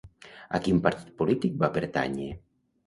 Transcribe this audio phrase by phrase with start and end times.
[0.59, 2.31] A quin partit polític va pertànyer?